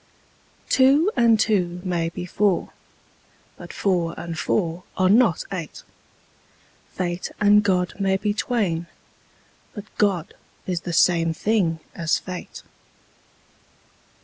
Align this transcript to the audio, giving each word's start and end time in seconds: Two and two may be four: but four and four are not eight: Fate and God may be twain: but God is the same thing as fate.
Two 0.67 1.11
and 1.15 1.39
two 1.39 1.79
may 1.83 2.09
be 2.09 2.25
four: 2.25 2.71
but 3.55 3.71
four 3.71 4.19
and 4.19 4.35
four 4.35 4.81
are 4.97 5.11
not 5.11 5.43
eight: 5.51 5.83
Fate 6.91 7.29
and 7.39 7.61
God 7.61 7.93
may 7.99 8.17
be 8.17 8.33
twain: 8.33 8.87
but 9.75 9.85
God 9.99 10.33
is 10.65 10.81
the 10.81 10.91
same 10.91 11.35
thing 11.35 11.81
as 11.93 12.17
fate. 12.17 12.63